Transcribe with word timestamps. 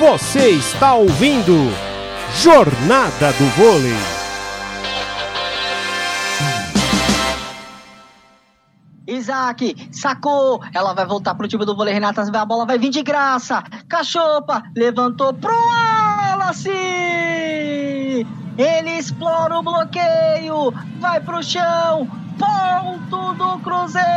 Você 0.00 0.52
está 0.52 0.94
ouvindo 0.94 1.52
Jornada 2.36 3.34
do 3.34 3.44
Vôlei. 3.50 3.92
Isaac, 9.06 9.90
sacou, 9.92 10.62
ela 10.72 10.94
vai 10.94 11.04
voltar 11.04 11.34
pro 11.34 11.46
time 11.46 11.66
do 11.66 11.76
vôlei, 11.76 11.92
Renata, 11.92 12.22
a 12.22 12.44
bola 12.46 12.64
vai 12.64 12.78
vir 12.78 12.88
de 12.88 13.02
graça, 13.02 13.62
Cachopa, 13.90 14.62
levantou 14.74 15.34
pro 15.34 15.52
Wallace, 15.52 16.70
ele 18.56 18.90
explora 18.98 19.58
o 19.58 19.62
bloqueio, 19.62 20.72
vai 20.98 21.20
pro 21.20 21.42
chão, 21.42 22.08
ponto 22.38 23.34
do 23.34 23.58
Cruzeiro! 23.58 24.10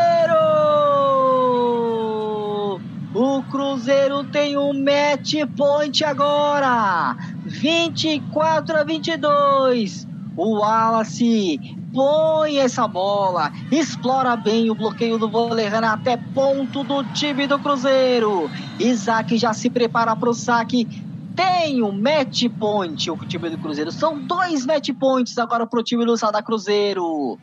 Cruzeiro 3.53 4.23
tem 4.23 4.57
um 4.57 4.73
match 4.73 5.35
point 5.55 6.03
agora, 6.03 7.15
24 7.45 8.77
a 8.77 8.83
22. 8.83 10.07
O 10.35 10.57
Wallace 10.57 11.59
põe 11.93 12.57
essa 12.57 12.87
bola, 12.87 13.51
explora 13.71 14.35
bem 14.35 14.71
o 14.71 14.75
bloqueio 14.75 15.19
do 15.19 15.29
Volerana 15.29 15.93
até 15.93 16.17
ponto 16.17 16.83
do 16.83 17.03
time 17.13 17.45
do 17.45 17.59
Cruzeiro. 17.59 18.49
Isaac 18.79 19.37
já 19.37 19.53
se 19.53 19.69
prepara 19.69 20.15
para 20.15 20.31
o 20.31 20.33
saque. 20.33 20.87
Tem 21.35 21.83
um 21.83 21.91
match 21.91 22.45
point 22.59 23.11
o 23.11 23.17
time 23.17 23.51
do 23.51 23.59
Cruzeiro. 23.59 23.91
São 23.91 24.17
dois 24.17 24.65
match 24.65 24.89
points 24.99 25.37
agora 25.37 25.67
para 25.67 25.79
o 25.79 25.83
time 25.83 26.03
do 26.07 26.17
Sada 26.17 26.41
Cruzeiro. 26.41 27.37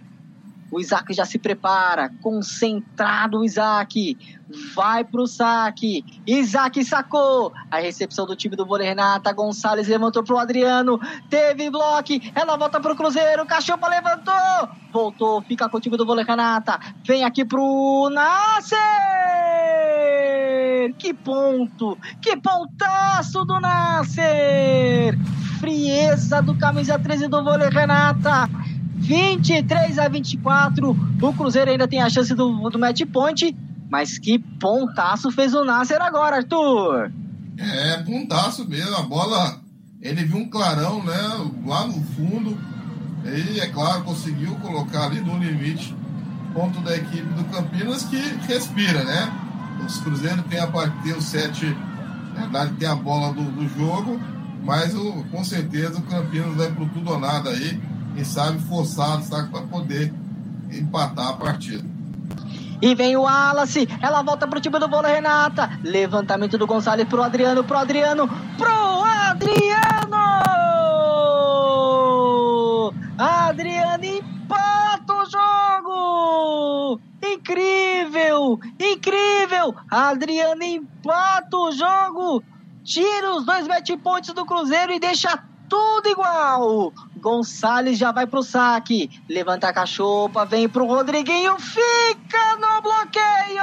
O 0.71 0.81
Isaac 0.81 1.13
já 1.13 1.25
se 1.25 1.39
prepara, 1.39 2.11
concentrado 2.23 3.41
o 3.41 3.45
Isaac, 3.45 4.17
vai 4.75 5.05
pro 5.05 5.27
saque, 5.27 6.05
Isaac 6.27 6.85
sacou, 6.85 7.53
a 7.71 7.79
recepção 7.79 8.27
do 8.27 8.35
time 8.37 8.57
do 8.57 8.67
vôlei 8.67 8.89
Renata, 8.89 9.33
Gonçalves 9.33 9.89
levantou 9.89 10.23
pro 10.23 10.39
Adriano, 10.39 11.01
teve 11.29 11.71
bloco, 11.71 11.91
ela 12.35 12.57
volta 12.57 12.81
pro 12.81 12.97
Cruzeiro, 12.97 13.47
Cachopa 13.47 13.89
levantou, 13.89 14.69
voltou, 14.93 15.43
fica 15.43 15.69
com 15.69 15.77
o 15.77 15.81
time 15.81 15.97
do 15.97 16.07
vôlei 16.07 16.25
Renata, 16.25 16.79
vem 17.05 17.25
aqui 17.25 17.45
pro 17.45 18.09
Nasser, 18.13 18.79
que 20.99 21.13
ponto, 21.15 21.99
que 22.21 22.37
pontaço 22.37 23.45
do 23.45 23.61
Nasser, 23.61 25.19
frieza 25.59 26.41
do 26.43 26.57
camisa 26.57 26.99
13 26.99 27.29
do 27.29 27.45
vôlei 27.45 27.69
Renata, 27.71 28.49
23 29.01 29.99
a 29.99 30.09
24. 30.09 30.91
O 31.21 31.33
Cruzeiro 31.33 31.71
ainda 31.71 31.89
tem 31.89 32.03
a 32.03 32.11
chance 32.11 32.35
do, 32.35 32.69
do 32.69 32.79
match 32.79 33.03
point. 33.13 33.57
Mas 33.91 34.19
que 34.19 34.39
pontaço 34.39 35.33
fez 35.33 35.53
o 35.53 35.65
Nasser 35.65 36.01
agora, 36.01 36.37
Arthur. 36.37 37.11
É, 37.59 37.97
pontaço 38.05 38.69
mesmo. 38.69 38.95
A 38.95 39.03
bola, 39.03 39.61
ele 40.01 40.25
viu 40.25 40.37
um 40.37 40.49
clarão, 40.49 41.03
né? 41.03 41.19
Lá 41.67 41.87
no 41.89 42.01
fundo. 42.15 42.57
E, 43.25 43.59
é 43.59 43.67
claro, 43.67 44.05
conseguiu 44.05 44.55
colocar 44.57 45.07
ali 45.07 45.21
no 45.21 45.37
limite. 45.39 45.97
Ponto 46.55 46.81
da 46.81 46.97
equipe 46.97 47.27
do 47.35 47.45
Campinas 47.45 48.05
que 48.05 48.17
respira, 48.47 49.03
né? 49.03 49.33
Os 49.85 49.99
Cruzeiros 49.99 50.45
têm 50.47 50.61
a 50.61 50.67
partir 50.67 51.13
o 51.13 51.23
7, 51.23 51.65
na 52.35 52.43
verdade, 52.43 52.75
tem 52.75 52.89
a 52.89 52.95
bola 52.95 53.33
do, 53.33 53.43
do 53.43 53.69
jogo. 53.77 54.21
Mas 54.63 54.95
o, 54.95 55.25
com 55.31 55.43
certeza 55.43 55.99
o 55.99 56.03
Campinas 56.03 56.55
vai 56.55 56.71
pro 56.71 56.87
tudo 56.91 57.11
ou 57.11 57.19
nada 57.19 57.51
aí 57.51 57.81
quem 58.15 58.25
sabe 58.25 58.59
forçado, 58.61 59.25
sabe, 59.25 59.51
para 59.51 59.63
poder 59.63 60.13
empatar 60.73 61.29
a 61.29 61.33
partida. 61.35 61.85
E 62.83 62.95
vem 62.95 63.15
o 63.17 63.23
Wallace, 63.23 63.87
ela 64.01 64.23
volta 64.23 64.49
pro 64.49 64.61
time 64.61 64.79
do 64.79 64.89
vôlei 64.89 65.13
Renata. 65.13 65.79
Levantamento 65.85 66.57
do 66.57 66.67
Gonçalves 66.67 67.07
pro 67.07 67.23
Adriano, 67.23 67.63
pro 67.63 67.77
Adriano, 67.77 68.27
pro 68.57 69.03
Adriano! 69.05 70.17
Adriano 73.19 74.05
empata 74.05 75.13
o 75.13 75.27
jogo! 75.27 77.01
Incrível! 77.23 78.59
Incrível! 78.79 79.75
Adriano 79.91 80.63
empata 80.63 81.57
o 81.57 81.71
jogo! 81.71 82.43
Tira 82.83 83.37
os 83.37 83.45
dois 83.45 83.69
match 83.69 83.91
points 84.03 84.33
do 84.33 84.47
Cruzeiro 84.47 84.93
e 84.93 84.99
deixa 84.99 85.39
tudo 85.69 86.09
igual. 86.09 86.93
Gonçalves 87.21 87.99
já 87.99 88.11
vai 88.11 88.27
pro 88.27 88.43
saque. 88.43 89.11
Levanta 89.29 89.69
a 89.69 89.73
cachopa, 89.73 90.45
vem 90.45 90.69
pro 90.69 90.87
Rodriguinho, 90.87 91.59
fica 91.59 92.57
no 92.57 92.83
bloqueio! 92.83 93.63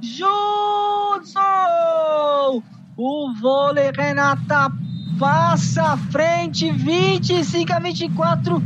Judson! 0.00 1.42
O 2.96 3.32
vôlei 3.40 3.90
Renata 3.90 4.70
passa 5.18 5.92
à 5.92 5.96
frente, 5.96 6.70
25 6.70 7.72
a 7.72 7.78
24. 7.78 8.62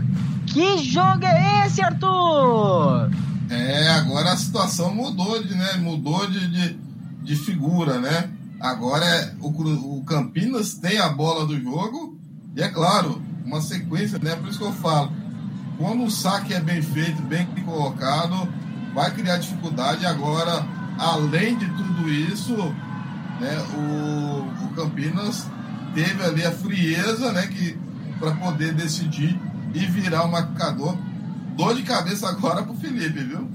Que 0.47 0.79
jogo 0.79 1.25
é 1.25 1.67
esse, 1.67 1.83
Arthur? 1.83 3.11
É, 3.49 3.89
agora 3.91 4.33
a 4.33 4.37
situação 4.37 4.95
mudou 4.95 5.43
de, 5.43 5.55
né? 5.55 5.75
Mudou 5.75 6.27
de, 6.27 6.49
de, 6.49 6.79
de 7.23 7.37
figura, 7.37 7.99
né? 7.99 8.31
Agora 8.61 9.05
é, 9.05 9.35
o, 9.41 9.49
o 9.99 10.05
Campinas 10.05 10.75
tem 10.75 10.99
a 10.99 11.09
bola 11.09 11.47
do 11.47 11.59
jogo 11.59 12.19
e 12.55 12.63
é 12.63 12.69
claro, 12.69 13.23
uma 13.45 13.61
sequência, 13.61 14.19
né? 14.19 14.37
Por 14.37 14.49
isso 14.49 14.59
que 14.59 14.65
eu 14.65 14.73
falo, 14.73 15.13
quando 15.79 16.05
o 16.05 16.11
saque 16.11 16.53
é 16.53 16.61
bem 16.61 16.83
feito, 16.83 17.23
bem 17.23 17.47
colocado, 17.65 18.49
vai 18.95 19.11
criar 19.15 19.39
dificuldade. 19.39 20.05
Agora, 20.05 20.67
além 20.99 21.57
de 21.57 21.67
tudo 21.71 22.11
isso, 22.11 22.55
né, 23.41 23.59
o, 23.75 24.65
o 24.67 24.69
Campinas 24.75 25.49
teve 25.95 26.23
ali 26.23 26.45
a 26.45 26.53
frieza, 26.53 27.33
né, 27.33 27.47
que 27.47 27.79
para 28.19 28.33
poder 28.33 28.75
decidir 28.75 29.41
e 29.73 29.79
virar 29.87 30.25
o 30.25 30.31
marcador. 30.31 30.97
Dor 31.57 31.75
de 31.75 31.83
cabeça 31.83 32.29
agora 32.29 32.63
pro 32.63 32.75
Felipe, 32.75 33.25
viu? 33.25 33.49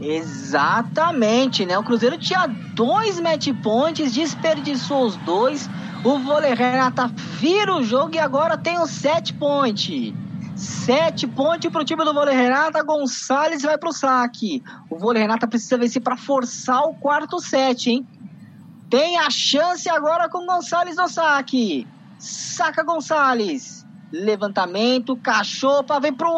Exatamente, 0.00 1.66
né? 1.66 1.76
O 1.78 1.84
Cruzeiro 1.84 2.16
tinha 2.16 2.46
dois 2.74 3.20
match 3.20 3.48
points, 3.62 4.12
desperdiçou 4.12 5.06
os 5.06 5.16
dois. 5.18 5.68
O 6.02 6.18
vôlei 6.18 6.54
Renata 6.54 7.08
vira 7.38 7.74
o 7.76 7.82
jogo 7.82 8.14
e 8.14 8.18
agora 8.18 8.56
tem 8.56 8.78
o 8.78 8.86
set 8.86 9.34
point. 9.34 10.14
Sete 10.56 11.26
pontos 11.26 11.70
para 11.70 11.82
o 11.82 11.84
time 11.84 12.04
do 12.04 12.14
vôlei 12.14 12.34
Renata. 12.34 12.82
Gonçalves 12.82 13.62
vai 13.62 13.76
para 13.76 13.90
o 13.90 13.92
saque. 13.92 14.62
O 14.88 14.98
vôlei 14.98 15.22
Renata 15.22 15.46
precisa 15.46 15.76
vencer 15.76 16.02
para 16.02 16.16
forçar 16.16 16.82
o 16.82 16.94
quarto 16.94 17.38
set, 17.38 17.90
hein? 17.90 18.06
Tem 18.88 19.18
a 19.18 19.28
chance 19.30 19.88
agora 19.88 20.28
com 20.28 20.46
Gonçalves 20.46 20.96
no 20.96 21.08
saque. 21.08 21.86
Saca 22.18 22.82
Gonçalves. 22.82 23.86
Levantamento, 24.10 25.16
cachopa, 25.16 26.00
vem 26.00 26.12
pro 26.12 26.32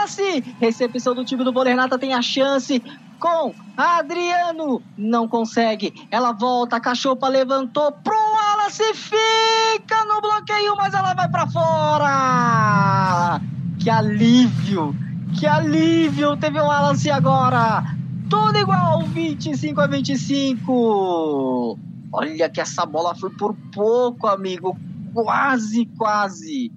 Wallace. 0.00 0.40
Recepção 0.58 1.14
do 1.14 1.24
time 1.24 1.44
do 1.44 1.52
vôlei 1.52 1.72
Renata 1.72 1.98
tem 1.98 2.14
a 2.14 2.22
chance 2.22 2.82
com 3.18 3.54
Adriano. 3.76 4.82
Não 4.96 5.28
consegue. 5.28 5.92
Ela 6.10 6.32
volta, 6.32 6.76
a 6.76 6.80
cachopa 6.80 7.28
levantou 7.28 7.92
pro 7.92 8.14
Wallace. 8.14 8.94
Fica 8.94 10.04
no 10.06 10.20
bloqueio, 10.20 10.74
mas 10.76 10.94
ela 10.94 11.12
vai 11.14 11.28
para 11.28 11.46
fora. 11.46 13.40
Que 13.78 13.90
alívio. 13.90 14.96
Que 15.38 15.46
alívio. 15.46 16.36
Teve 16.36 16.58
o 16.60 16.66
Wallace 16.66 17.10
agora. 17.10 17.84
Tudo 18.28 18.58
igual, 18.58 19.02
25 19.02 19.80
a 19.80 19.86
25. 19.86 21.78
Olha 22.12 22.48
que 22.48 22.60
essa 22.60 22.86
bola 22.86 23.14
foi 23.14 23.30
por 23.30 23.54
pouco, 23.72 24.26
amigo. 24.26 24.76
Quase, 25.12 25.86
quase. 25.98 26.72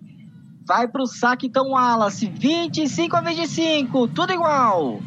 Vai 0.66 0.88
pro 0.88 1.06
saque 1.06 1.48
então 1.48 1.72
Wallace. 1.72 2.28
25 2.28 3.16
a 3.16 3.22
25. 3.22 4.08
Tudo 4.08 4.34
igual. 4.34 5.02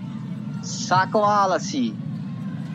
Saca 0.63 1.17
o 1.17 1.23
Wallace. 1.23 1.95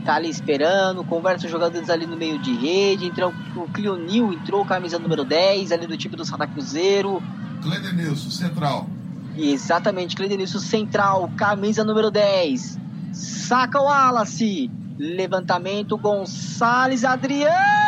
Tá 0.04 0.16
ali 0.16 0.30
esperando. 0.30 1.04
Conversa 1.04 1.46
os 1.46 1.52
jogadores 1.52 1.90
ali 1.90 2.08
no 2.08 2.18
meio 2.18 2.40
de 2.40 2.54
rede. 2.56 3.06
Entrou 3.06 3.32
o 3.56 3.68
Cleonil, 3.72 4.34
entrou 4.34 4.66
camisa 4.66 4.98
número 4.98 5.24
10 5.24 5.72
ali 5.72 5.86
do 5.86 5.96
time 5.96 6.16
do 6.16 6.26
Santa 6.26 6.48
Cruzeiro. 6.48 7.22
Cledenilson, 7.62 8.32
central. 8.32 8.88
Exatamente, 9.38 10.16
Cledenilson, 10.16 10.60
central, 10.60 11.32
camisa 11.38 11.84
número 11.84 12.10
10. 12.10 12.80
Saca 13.14 13.80
o 13.80 13.86
Wallace. 13.86 14.70
Levantamento, 14.98 15.98
Gonçalves, 15.98 17.04
Adriano, 17.04 17.81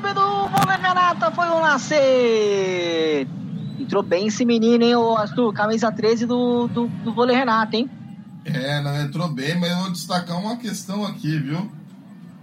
time 0.00 0.14
do 0.14 0.46
Renata, 0.80 1.30
foi 1.30 1.48
o 1.48 1.60
Nascer. 1.60 3.28
Entrou 3.78 4.02
bem 4.02 4.28
esse 4.28 4.44
menino, 4.44 4.82
hein, 4.82 4.96
o 4.96 5.16
Arthur, 5.16 5.52
camisa 5.52 5.92
13 5.92 6.26
do, 6.26 6.68
do, 6.68 6.88
do 6.88 7.12
Vôlei 7.12 7.36
Renata, 7.36 7.76
hein? 7.76 7.90
É, 8.44 8.80
não 8.80 8.98
entrou 8.98 9.28
bem, 9.28 9.58
mas 9.58 9.70
eu 9.70 9.76
vou 9.78 9.92
destacar 9.92 10.38
uma 10.40 10.56
questão 10.56 11.04
aqui, 11.04 11.38
viu? 11.38 11.70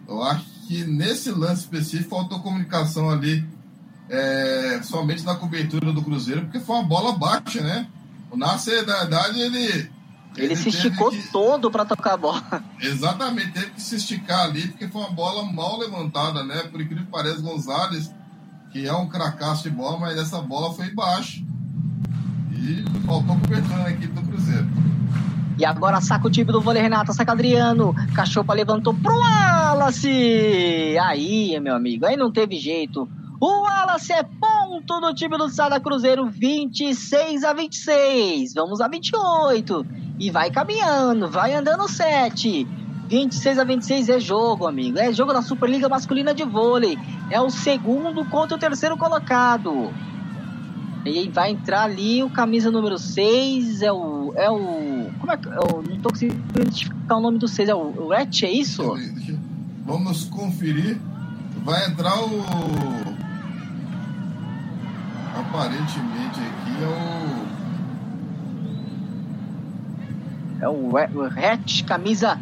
Eu 0.07 0.21
acho 0.23 0.45
que 0.67 0.83
nesse 0.83 1.31
lance 1.31 1.61
específico 1.61 2.11
faltou 2.11 2.39
comunicação 2.39 3.09
ali, 3.09 3.43
é, 4.09 4.79
somente 4.83 5.25
na 5.25 5.35
cobertura 5.35 5.91
do 5.91 6.03
Cruzeiro, 6.03 6.41
porque 6.43 6.59
foi 6.59 6.75
uma 6.75 6.85
bola 6.85 7.17
baixa, 7.17 7.61
né? 7.61 7.87
O 8.29 8.37
Nascer, 8.37 8.85
na 8.85 8.99
verdade, 8.99 9.39
ele 9.39 9.89
Ele, 10.37 10.47
ele 10.47 10.55
se 10.55 10.69
esticou 10.69 11.09
que... 11.09 11.21
todo 11.31 11.71
para 11.71 11.83
tocar 11.83 12.13
a 12.13 12.17
bola. 12.17 12.63
Exatamente, 12.79 13.51
teve 13.51 13.71
que 13.71 13.81
se 13.81 13.95
esticar 13.95 14.45
ali, 14.45 14.67
porque 14.67 14.87
foi 14.87 15.01
uma 15.01 15.11
bola 15.11 15.43
mal 15.51 15.79
levantada, 15.79 16.43
né? 16.43 16.63
Por 16.71 16.79
incrível 16.79 17.05
que 17.05 17.11
pareça, 17.11 17.41
Gonzalez, 17.41 18.13
que 18.71 18.87
é 18.87 18.93
um 18.93 19.09
cracaço 19.09 19.63
de 19.63 19.71
bola, 19.71 19.97
mas 19.97 20.17
essa 20.17 20.39
bola 20.41 20.73
foi 20.73 20.93
baixo. 20.93 21.43
E 22.51 22.83
faltou 23.05 23.35
cobertura 23.39 23.77
na 23.77 23.89
equipe 23.89 24.13
do 24.13 24.21
Cruzeiro. 24.21 24.67
E 25.57 25.65
agora 25.65 25.99
saca 26.01 26.27
o 26.27 26.29
time 26.29 26.51
do 26.51 26.61
vôlei 26.61 26.83
Renato, 26.83 27.13
saca 27.13 27.31
Adriano. 27.31 27.95
Cachopa 28.13 28.53
levantou 28.53 28.93
pro 28.93 29.17
Wallace. 29.17 30.95
Aí, 31.01 31.59
meu 31.59 31.75
amigo, 31.75 32.05
aí 32.05 32.15
não 32.15 32.31
teve 32.31 32.57
jeito. 32.59 33.09
O 33.39 33.61
Wallace 33.61 34.11
é 34.13 34.23
ponto 34.23 34.99
do 34.99 35.13
time 35.13 35.37
do 35.37 35.47
Sada 35.47 35.79
Cruzeiro, 35.79 36.27
26 36.27 37.43
a 37.43 37.53
26. 37.53 38.53
Vamos 38.53 38.81
a 38.81 38.87
28. 38.87 39.85
E 40.19 40.31
vai 40.31 40.49
caminhando, 40.49 41.29
vai 41.29 41.53
andando 41.53 41.87
7. 41.87 42.67
26 43.07 43.59
a 43.59 43.63
26 43.63 44.09
é 44.09 44.19
jogo, 44.19 44.65
amigo. 44.67 44.97
É 44.97 45.13
jogo 45.13 45.33
da 45.33 45.43
Superliga 45.43 45.87
Masculina 45.87 46.33
de 46.33 46.43
Vôlei. 46.43 46.97
É 47.29 47.39
o 47.39 47.49
segundo 47.49 48.25
contra 48.25 48.57
o 48.57 48.59
terceiro 48.59 48.97
colocado. 48.97 49.93
E 51.05 51.29
vai 51.29 51.51
entrar 51.51 51.83
ali 51.83 52.23
o 52.23 52.29
camisa 52.29 52.71
número 52.71 52.97
6, 52.97 53.81
é 53.83 53.91
o. 53.91 54.33
É 54.35 54.49
o. 54.49 55.09
Como 55.19 55.31
é 55.31 55.37
que. 55.37 55.47
Eu 55.47 55.83
não 55.87 55.97
tô 56.01 56.09
conseguindo 56.09 56.43
identificar 56.59 57.17
o 57.17 57.21
nome 57.21 57.37
do 57.37 57.47
6, 57.47 57.69
é 57.69 57.75
o, 57.75 58.07
o 58.07 58.13
Etch, 58.13 58.43
é 58.43 58.51
isso? 58.51 58.83
Vamos 59.85 60.25
conferir. 60.25 60.97
Vai 61.63 61.87
entrar 61.87 62.19
o. 62.19 62.43
Aparentemente 65.39 66.39
aqui 66.39 66.83
é 70.61 70.67
o. 70.67 70.67
É 70.67 70.69
o 70.69 71.23
Hatch, 71.25 71.83
camisa 71.83 72.39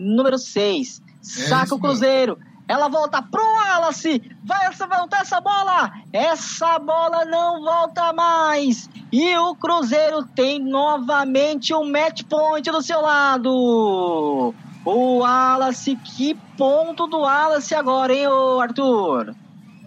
número 0.00 0.38
6. 0.38 1.02
É 1.08 1.12
Saca 1.20 1.74
o 1.74 1.78
Cruzeiro. 1.78 2.36
Mesmo. 2.38 2.50
Ela 2.66 2.88
volta 2.88 3.20
pro 3.20 3.42
Wallace. 3.42 4.22
Vai 4.44 4.70
voltar 4.72 5.22
essa 5.22 5.40
bola. 5.40 5.92
Essa 6.12 6.78
bola 6.78 7.24
não 7.24 7.62
volta 7.62 8.12
mais. 8.12 8.88
E 9.12 9.36
o 9.36 9.54
Cruzeiro 9.56 10.24
tem 10.24 10.60
novamente 10.60 11.74
um 11.74 11.90
match 11.90 12.22
point 12.28 12.70
do 12.70 12.80
seu 12.80 13.00
lado. 13.00 14.54
O 14.84 15.18
Wallace, 15.18 15.96
que 15.96 16.34
ponto 16.56 17.06
do 17.08 17.20
Wallace 17.20 17.74
agora, 17.74 18.14
hein, 18.14 18.26
Arthur? 18.62 19.34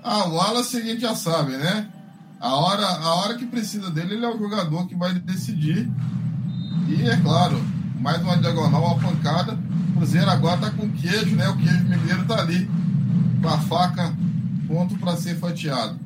Ah, 0.03 0.27
o 0.27 0.35
Wallace 0.35 0.77
a 0.77 0.81
gente 0.81 1.01
já 1.01 1.15
sabe, 1.15 1.53
né? 1.53 1.87
A 2.39 2.55
hora, 2.55 2.85
a 2.85 3.15
hora 3.15 3.35
que 3.35 3.45
precisa 3.45 3.89
dele, 3.89 4.15
ele 4.15 4.25
é 4.25 4.29
o 4.29 4.37
jogador 4.37 4.85
que 4.85 4.95
vai 4.95 5.13
decidir. 5.13 5.89
E 6.89 7.09
é 7.09 7.15
claro, 7.17 7.57
mais 8.01 8.21
uma 8.21 8.37
diagonal, 8.37 8.83
uma 8.83 8.99
pancada. 8.99 9.57
O 9.89 9.97
Cruzeiro 9.97 10.29
agora 10.29 10.57
tá 10.57 10.69
com 10.71 10.89
queijo, 10.89 11.37
né? 11.37 11.47
O 11.47 11.55
queijo 11.55 11.83
mineiro 11.85 12.25
tá 12.25 12.41
ali. 12.41 12.69
Com 13.41 13.47
a 13.47 13.57
faca, 13.59 14.13
ponto 14.67 14.97
para 14.97 15.15
ser 15.15 15.35
fatiado. 15.39 15.97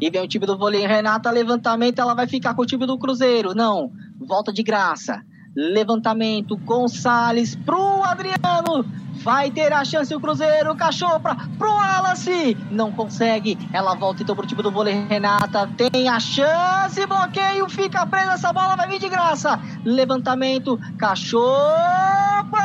E 0.00 0.10
vem 0.10 0.22
o 0.22 0.28
time 0.28 0.44
do 0.44 0.58
vôlei 0.58 0.84
Renata, 0.84 1.30
levantamento, 1.30 2.00
ela 2.00 2.14
vai 2.14 2.26
ficar 2.26 2.54
com 2.54 2.62
o 2.62 2.66
time 2.66 2.84
do 2.84 2.98
Cruzeiro. 2.98 3.54
Não, 3.54 3.92
volta 4.18 4.52
de 4.52 4.62
graça. 4.64 5.22
Levantamento, 5.54 6.56
Gonçalves 6.56 7.54
pro 7.54 8.02
Adriano. 8.02 8.84
Vai 9.24 9.50
ter 9.50 9.72
a 9.72 9.82
chance 9.86 10.14
o 10.14 10.20
Cruzeiro, 10.20 10.76
Cachopra 10.76 11.34
pro 11.56 11.72
Wallace. 11.72 12.54
Não 12.70 12.92
consegue. 12.92 13.56
Ela 13.72 13.94
volta 13.94 14.22
então 14.22 14.36
pro 14.36 14.46
time 14.46 14.62
do 14.62 14.70
vôlei 14.70 15.06
Renata. 15.08 15.66
Tem 15.78 16.10
a 16.10 16.20
chance, 16.20 17.06
bloqueio, 17.06 17.66
fica 17.70 18.06
presa 18.06 18.32
essa 18.32 18.52
bola, 18.52 18.76
vai 18.76 18.86
vir 18.86 18.98
de 19.00 19.08
graça. 19.08 19.58
Levantamento, 19.82 20.78
Cachopra 20.98 22.60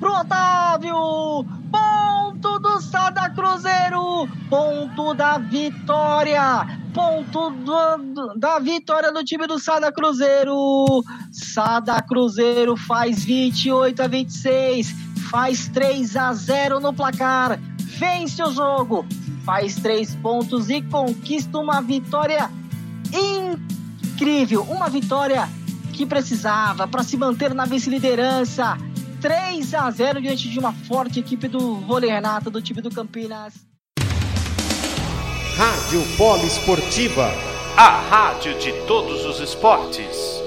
pro 0.00 0.12
Otávio. 0.12 1.46
Ponto 1.70 2.58
do 2.58 2.80
Sada 2.80 3.30
Cruzeiro. 3.30 4.28
Ponto 4.50 5.14
da 5.14 5.38
vitória 5.38 6.71
ponto 6.92 7.50
do, 7.50 8.34
da 8.36 8.58
vitória 8.58 9.12
do 9.12 9.24
time 9.24 9.46
do 9.46 9.58
Sada 9.58 9.90
Cruzeiro. 9.90 11.02
Sada 11.30 12.00
Cruzeiro 12.02 12.76
faz 12.76 13.24
28 13.24 14.02
a 14.02 14.06
26, 14.06 14.94
faz 15.30 15.68
3 15.68 16.16
a 16.16 16.32
0 16.32 16.80
no 16.80 16.92
placar, 16.92 17.58
vence 17.98 18.42
o 18.42 18.52
jogo, 18.52 19.06
faz 19.44 19.76
3 19.76 20.14
pontos 20.16 20.70
e 20.70 20.82
conquista 20.82 21.58
uma 21.58 21.80
vitória 21.80 22.50
incrível, 23.12 24.62
uma 24.62 24.88
vitória 24.88 25.48
que 25.92 26.06
precisava 26.06 26.86
para 26.86 27.02
se 27.02 27.16
manter 27.16 27.54
na 27.54 27.64
vice-liderança. 27.64 28.76
3 29.20 29.74
a 29.74 29.90
0 29.90 30.20
diante 30.20 30.48
de 30.48 30.58
uma 30.58 30.72
forte 30.72 31.20
equipe 31.20 31.46
do 31.46 31.76
vôlei 31.76 32.10
Renata 32.10 32.50
do 32.50 32.60
time 32.60 32.82
do 32.82 32.90
Campinas. 32.90 33.71
Rádio 35.56 36.02
Polo 36.16 36.46
Esportiva, 36.46 37.30
a 37.76 38.00
rádio 38.08 38.58
de 38.58 38.72
todos 38.86 39.26
os 39.26 39.38
esportes. 39.38 40.41